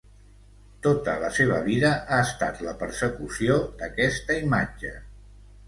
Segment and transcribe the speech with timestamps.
[0.87, 4.99] Tota la seva vida ha estat la persecució d'aquesta imatge.